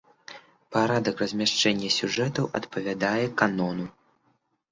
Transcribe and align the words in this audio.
Парадак 0.75 1.15
размяшчэння 1.23 1.89
сюжэтаў 1.97 2.49
адпавядае 2.59 3.25
канону. 3.43 3.85